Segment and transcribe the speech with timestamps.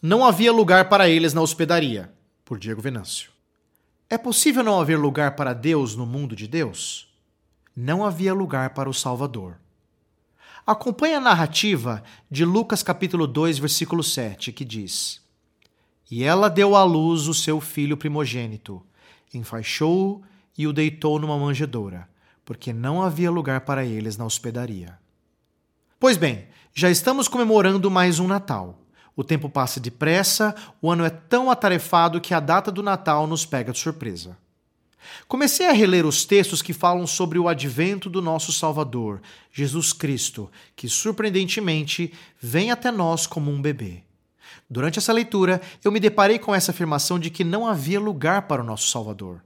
[0.00, 2.12] Não havia lugar para eles na hospedaria,
[2.44, 3.30] por Diego Venâncio.
[4.10, 7.08] É possível não haver lugar para Deus no mundo de Deus?
[7.74, 9.58] Não havia lugar para o Salvador.
[10.66, 15.22] Acompanhe a narrativa de Lucas capítulo 2, versículo 7, que diz:
[16.10, 18.84] E ela deu à luz o seu filho primogênito,
[19.32, 20.22] enfaixou-o
[20.58, 22.06] e o deitou numa manjedoura,
[22.44, 24.98] porque não havia lugar para eles na hospedaria.
[25.98, 28.78] Pois bem, já estamos comemorando mais um Natal.
[29.16, 33.46] O tempo passa depressa, o ano é tão atarefado que a data do Natal nos
[33.46, 34.36] pega de surpresa.
[35.26, 40.50] Comecei a reler os textos que falam sobre o advento do nosso Salvador, Jesus Cristo,
[40.74, 44.02] que surpreendentemente vem até nós como um bebê.
[44.68, 48.62] Durante essa leitura, eu me deparei com essa afirmação de que não havia lugar para
[48.62, 49.42] o nosso Salvador.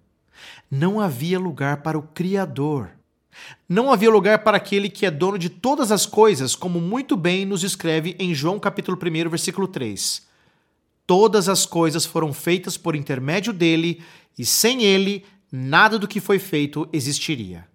[0.70, 2.90] Não havia lugar para o Criador.
[3.68, 7.44] Não havia lugar para aquele que é dono de todas as coisas, como muito bem
[7.44, 10.26] nos escreve em João capítulo 1, versículo 3.
[11.06, 14.02] Todas as coisas foram feitas por intermédio dele,
[14.38, 17.66] e sem ele nada do que foi feito existiria.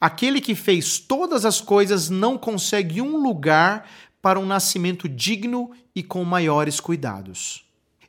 [0.00, 3.88] Aquele que fez todas as coisas não consegue um lugar
[4.22, 7.64] para um nascimento digno e com maiores cuidados.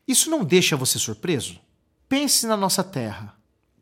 [0.08, 1.60] Isso não deixa você surpreso?
[2.08, 3.41] Pense na nossa terra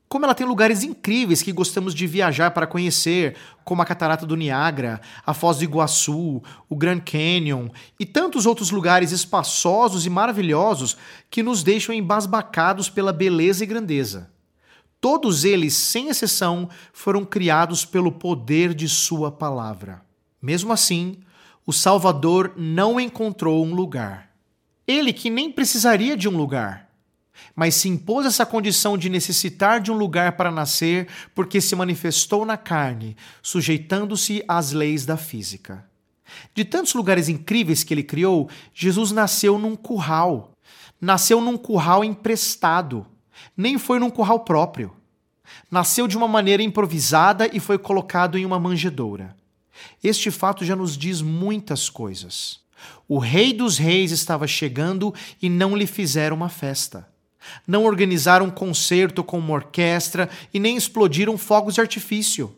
[0.10, 4.36] como ela tem lugares incríveis que gostamos de viajar para conhecer, como a Catarata do
[4.36, 10.98] Niágara, a Foz do Iguaçu, o Grand Canyon e tantos outros lugares espaçosos e maravilhosos
[11.30, 14.32] que nos deixam embasbacados pela beleza e grandeza.
[15.00, 20.02] Todos eles, sem exceção, foram criados pelo poder de Sua palavra.
[20.42, 21.20] Mesmo assim,
[21.68, 24.32] o Salvador não encontrou um lugar.
[24.88, 26.89] Ele que nem precisaria de um lugar
[27.56, 32.46] mas se impôs essa condição de necessitar de um lugar para nascer, porque se manifestou
[32.46, 35.86] na carne, sujeitando-se às leis da física.
[36.54, 40.52] De tantos lugares incríveis que ele criou, Jesus nasceu num curral.
[41.02, 43.06] Nasceu num curral emprestado,
[43.56, 44.94] nem foi num curral próprio.
[45.72, 49.36] Nasceu de uma maneira improvisada e foi colocado em uma manjedoura.
[50.04, 52.60] Este fato já nos diz muitas coisas.
[53.08, 57.08] O Rei dos Reis estava chegando e não lhe fizeram uma festa.
[57.68, 62.56] Não organizaram um concerto com uma orquestra e nem explodiram fogos de artifício.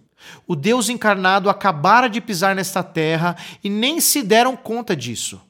[0.47, 5.41] O Deus encarnado acabara de pisar nesta terra e nem se deram conta disso.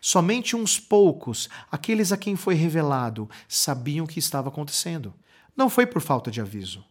[0.00, 5.12] Somente uns poucos, aqueles a quem foi revelado, sabiam o que estava acontecendo.
[5.56, 6.84] Não foi por falta de aviso.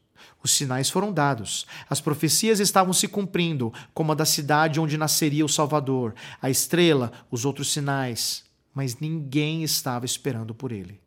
[0.43, 5.45] Os sinais foram dados, as profecias estavam se cumprindo, como a da cidade onde nasceria
[5.45, 8.43] o Salvador, a estrela, os outros sinais,
[8.73, 11.01] mas ninguém estava esperando por ele.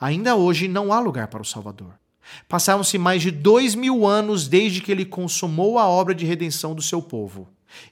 [0.00, 1.94] Ainda hoje não há lugar para o Salvador.
[2.48, 6.82] Passaram-se mais de dois mil anos desde que ele consumou a obra de redenção do
[6.82, 7.48] seu povo.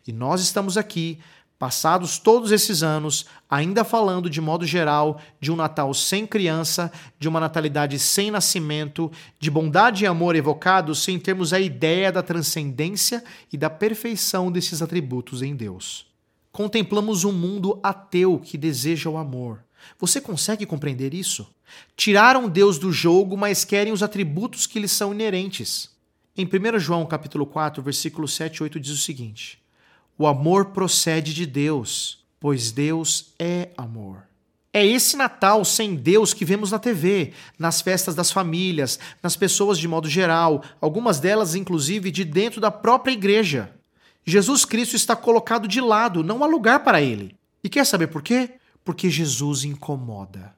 [0.06, 1.18] E nós estamos aqui,
[1.58, 7.28] passados todos esses anos, ainda falando de modo geral de um Natal sem criança, de
[7.28, 13.22] uma natalidade sem nascimento, de bondade e amor evocados sem termos a ideia da transcendência
[13.52, 16.06] e da perfeição desses atributos em Deus.
[16.52, 19.62] Contemplamos um mundo ateu que deseja o amor
[19.98, 21.48] você consegue compreender isso?
[21.96, 25.90] Tiraram Deus do jogo, mas querem os atributos que lhes são inerentes.
[26.36, 29.60] Em 1 João capítulo 4, versículo 7 e 8 diz o seguinte:
[30.16, 34.30] O amor procede de Deus, pois Deus é amor.
[34.72, 39.76] É esse Natal sem Deus que vemos na TV, nas festas das famílias, nas pessoas
[39.76, 43.72] de modo geral, algumas delas inclusive de dentro da própria igreja.
[44.24, 47.34] Jesus Cristo está colocado de lado, não há lugar para ele.
[47.64, 48.59] E quer saber por quê?
[48.90, 50.52] Porque Jesus incomoda.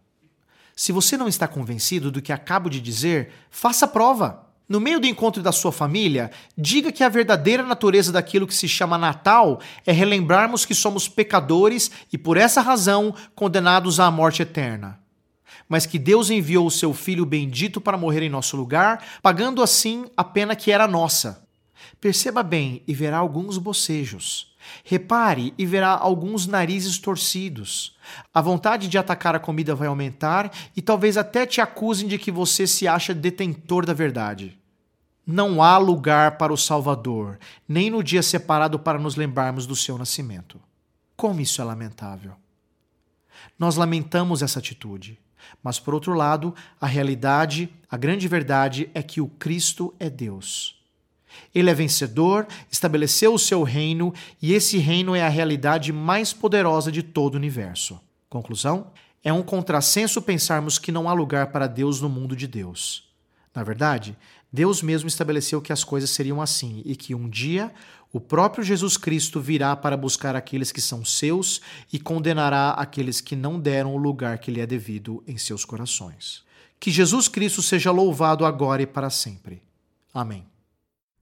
[0.75, 4.47] Se você não está convencido do que acabo de dizer, faça prova.
[4.67, 8.67] No meio do encontro da sua família, diga que a verdadeira natureza daquilo que se
[8.67, 14.99] chama Natal é relembrarmos que somos pecadores e, por essa razão, condenados à morte eterna.
[15.69, 20.07] Mas que Deus enviou o seu Filho bendito para morrer em nosso lugar, pagando assim
[20.17, 21.47] a pena que era nossa.
[22.01, 24.53] Perceba bem e verá alguns bocejos.
[24.85, 27.97] Repare e verá alguns narizes torcidos.
[28.33, 32.31] A vontade de atacar a comida vai aumentar e talvez até te acusem de que
[32.31, 34.59] você se acha detentor da verdade.
[35.27, 39.97] Não há lugar para o Salvador, nem no dia separado para nos lembrarmos do seu
[39.97, 40.61] nascimento.
[41.17, 42.33] Como isso é lamentável.
[43.59, 45.19] Nós lamentamos essa atitude,
[45.63, 50.82] mas por outro lado, a realidade, a grande verdade é que o Cristo é Deus.
[51.55, 56.91] Ele é vencedor, estabeleceu o seu reino e esse reino é a realidade mais poderosa
[56.91, 58.01] de todo o universo.
[58.29, 58.93] Conclusão?
[59.23, 63.09] É um contrassenso pensarmos que não há lugar para Deus no mundo de Deus.
[63.55, 64.17] Na verdade,
[64.53, 67.73] Deus mesmo estabeleceu que as coisas seriam assim e que um dia
[68.13, 73.35] o próprio Jesus Cristo virá para buscar aqueles que são seus e condenará aqueles que
[73.35, 76.45] não deram o lugar que lhe é devido em seus corações.
[76.79, 79.63] Que Jesus Cristo seja louvado agora e para sempre.
[80.13, 80.52] Amém.